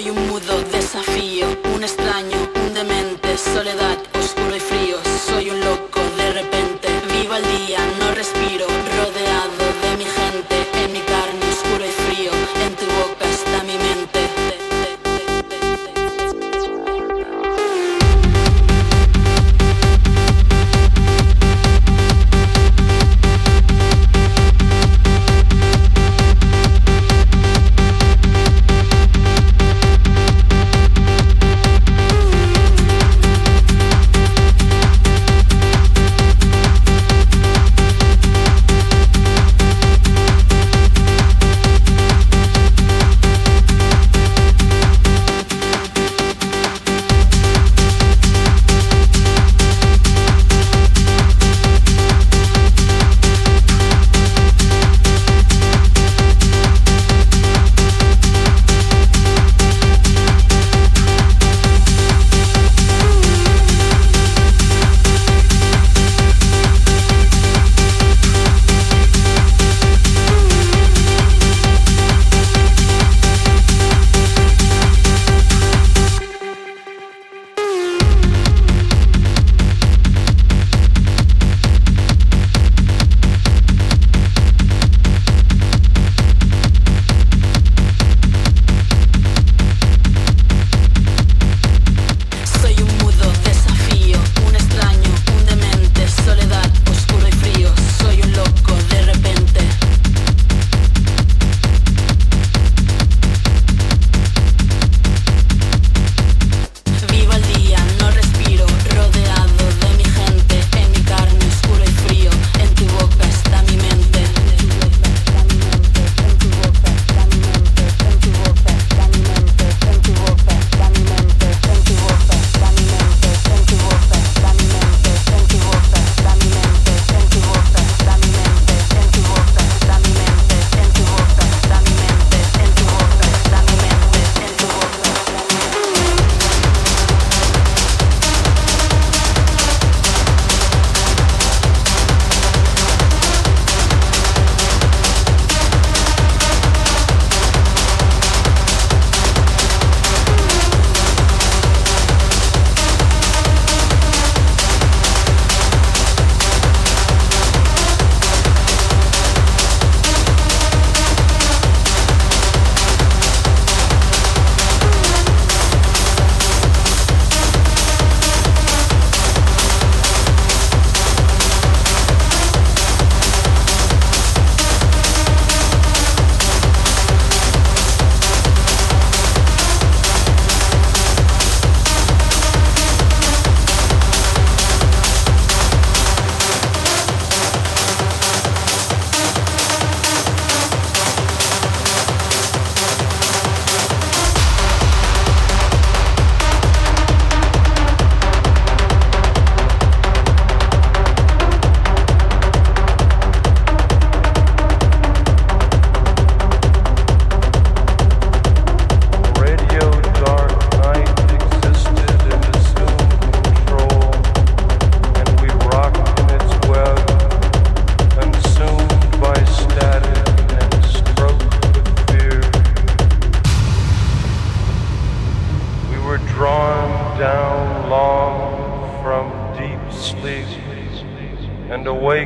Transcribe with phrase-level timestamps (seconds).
[0.00, 2.37] soy un mudo desafío, un extraño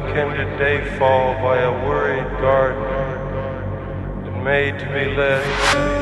[0.04, 6.01] weekend at dayfall by a worried gardener, and made to be led.